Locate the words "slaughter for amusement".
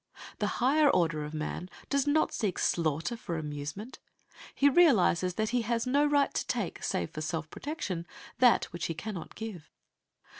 2.57-3.99